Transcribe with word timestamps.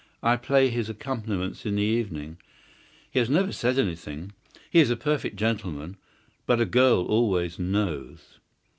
I 0.23 0.35
play 0.35 0.69
his 0.69 0.89
accompaniments 0.89 1.63
in 1.63 1.75
the 1.75 1.83
evening. 1.83 2.37
He 3.11 3.19
has 3.19 3.29
never 3.29 3.51
said 3.51 3.77
anything. 3.77 4.31
He 4.71 4.79
is 4.79 4.89
a 4.89 4.95
perfect 4.95 5.35
gentleman. 5.35 5.95
But 6.47 6.59
a 6.59 6.65
girl 6.65 7.05
always 7.05 7.59
knows." 7.59 8.39